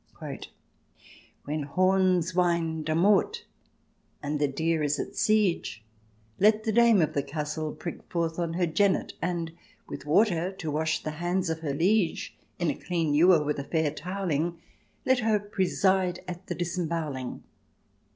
"When 1.45 1.61
horns 1.61 2.33
wind 2.33 2.89
a 2.89 2.95
mort, 2.95 3.45
and 4.23 4.39
the 4.39 4.47
deer 4.47 4.81
is 4.81 4.97
at 4.99 5.15
siege, 5.15 5.85
Let 6.39 6.63
the 6.63 6.71
dame 6.71 7.03
of 7.03 7.13
the 7.13 7.21
Castle 7.21 7.71
prick 7.75 8.01
forth 8.11 8.39
on 8.39 8.53
her 8.53 8.65
jennet, 8.65 9.13
And 9.21 9.51
with 9.87 10.07
water 10.07 10.53
to 10.53 10.71
wash 10.71 11.03
the 11.03 11.11
hands 11.11 11.51
of 11.51 11.59
her 11.59 11.75
liege 11.75 12.35
In 12.57 12.71
a 12.71 12.75
clean 12.75 13.13
ewer 13.13 13.43
with 13.43 13.59
a 13.59 13.63
fair 13.63 13.91
towelling. 13.91 14.57
Let 15.05 15.19
her 15.19 15.39
preside 15.39 16.21
at 16.27 16.47
the 16.47 16.55
disembowelUng." 16.55 17.41